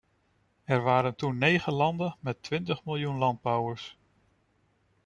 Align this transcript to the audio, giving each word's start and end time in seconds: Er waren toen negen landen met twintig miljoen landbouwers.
Er 0.63 0.81
waren 0.81 1.15
toen 1.15 1.37
negen 1.37 1.73
landen 1.73 2.17
met 2.19 2.43
twintig 2.43 2.83
miljoen 2.83 3.17
landbouwers. 3.17 3.97